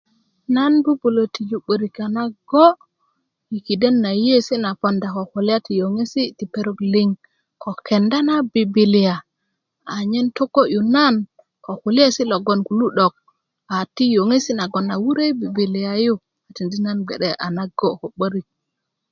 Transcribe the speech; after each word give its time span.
nan 0.55 0.73
bubulö 0.83 1.23
tiju 1.33 1.57
'börik 1.63 1.95
a 2.05 2.07
nago 2.17 2.65
i 3.55 3.57
kiden 3.65 3.95
na 4.03 4.09
yeiyesi 4.21 4.55
na 4.63 4.69
ponda 4.81 5.07
ko 5.15 5.21
kulya 5.31 5.57
ti 5.65 5.71
yoŋesi 5.79 6.21
ti 6.37 6.45
perok 6.53 6.79
liŋ 6.93 7.09
ko 7.63 7.71
kenda 7.87 8.17
na 8.27 8.35
bibilia 8.53 9.15
anyen 9.95 10.27
togo'yu 10.37 10.81
nan 10.95 11.15
ko 11.65 11.71
kulyesi 11.81 12.23
logon 12.31 12.59
kulu 12.67 12.85
'dok 12.97 13.13
a 13.73 13.75
ti 13.95 14.05
yoŋesi 14.15 14.51
logon 14.59 14.87
a 14.93 14.95
wurö 15.03 15.23
i 15.31 15.37
bibilia 15.41 15.91
yu 16.05 16.13
tindi 16.55 16.77
nan 16.85 16.97
bge'de 17.03 17.29
a 17.45 17.47
nago 17.57 17.87
ko 17.99 18.05
'börik 18.15 18.47